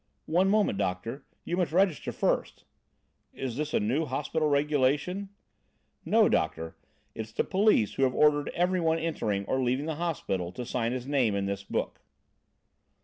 "One 0.25 0.49
moment, 0.49 0.79
doctor; 0.79 1.25
you 1.45 1.55
must 1.57 1.71
register 1.71 2.11
first." 2.11 2.63
"Is 3.33 3.55
this 3.55 3.71
a 3.71 3.79
new 3.79 4.05
hospital 4.05 4.49
regulation?" 4.49 5.29
"No, 6.03 6.27
doctor, 6.27 6.75
it's 7.13 7.31
the 7.31 7.43
police 7.43 7.93
who 7.93 8.03
have 8.05 8.15
ordered 8.15 8.49
everyone 8.55 8.97
entering 8.97 9.45
or 9.45 9.61
leaving 9.61 9.85
the 9.85 9.97
hospital 10.01 10.51
to 10.53 10.65
sign 10.65 10.91
his 10.91 11.05
name 11.05 11.35
in 11.35 11.45
this 11.45 11.63
book." 11.63 12.01